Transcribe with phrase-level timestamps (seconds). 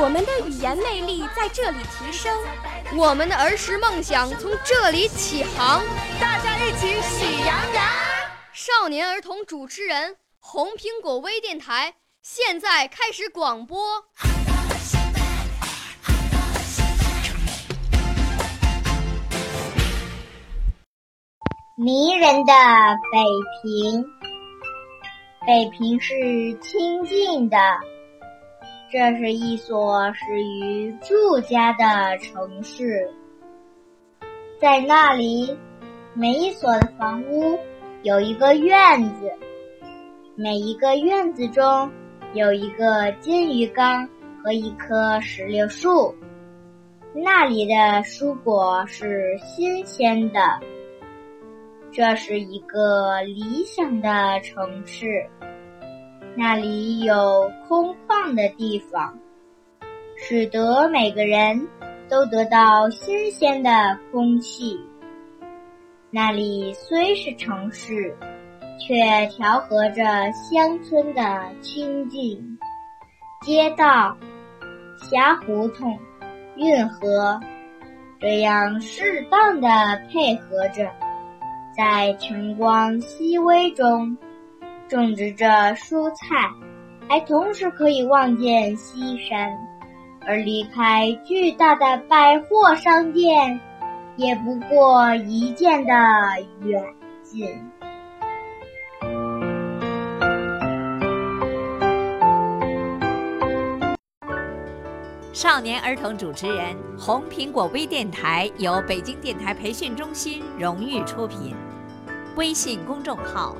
[0.00, 2.32] 我们的语言魅力在这里提升，
[2.96, 5.82] 我们的儿时梦想从这里起航。
[6.20, 7.84] 大家一起喜羊羊。
[8.52, 14.04] 少年儿童主持人，红苹果微电台现在开始广播。
[21.76, 22.52] 迷人的
[23.10, 23.18] 北
[23.62, 24.04] 平，
[25.44, 26.14] 北平是
[26.62, 27.58] 清静的。
[28.90, 33.10] 这是一所始于住家的城市，
[34.58, 35.54] 在那里，
[36.14, 37.58] 每一所的房屋
[38.02, 39.30] 有一个院子，
[40.36, 41.90] 每一个院子中
[42.32, 44.08] 有一个金鱼缸
[44.42, 46.14] 和一棵石榴树。
[47.12, 47.74] 那里的
[48.04, 50.40] 蔬果是新鲜的。
[51.92, 55.26] 这是一个理想的城市。
[56.36, 59.18] 那里有空旷的地方，
[60.16, 61.66] 使得每个人
[62.08, 63.70] 都得到新鲜的
[64.12, 64.78] 空气。
[66.10, 68.16] 那里虽是城市，
[68.78, 72.58] 却调和着乡村的清静。
[73.44, 74.16] 街道、
[74.96, 75.98] 狭胡同、
[76.56, 77.38] 运河，
[78.20, 79.68] 这样适当的
[80.10, 80.90] 配合着，
[81.76, 84.16] 在晨光熹微中。
[84.88, 86.50] 种植着蔬菜，
[87.08, 89.56] 还同时可以望见西山，
[90.26, 93.60] 而离开巨大的百货商店，
[94.16, 95.92] 也不过一箭的
[96.62, 96.82] 远
[97.22, 97.46] 近。
[105.34, 111.54] 少年儿童主持人，红苹果微电台由北京电台培训中心荣誉出品，
[112.36, 113.54] 微信公众号。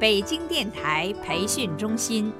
[0.00, 2.32] 北京电台培训中心。